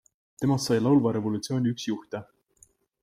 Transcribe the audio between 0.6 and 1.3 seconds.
sai laulva